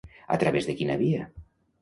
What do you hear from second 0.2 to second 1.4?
A través de quina via?